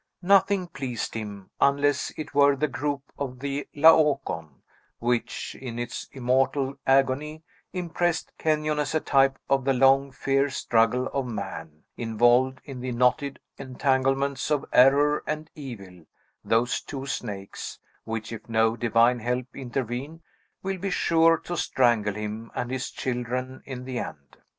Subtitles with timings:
[0.23, 4.63] Nothing pleased him, unless it were the group of the Laocoon,
[4.97, 11.05] which, in its immortal agony, impressed Kenyon as a type of the long, fierce struggle
[11.13, 16.07] of man, involved in the knotted entanglements of Error and Evil,
[16.43, 20.23] those two snakes, which, if no divine help intervene,
[20.63, 24.37] will be sure to strangle him and his children in the end.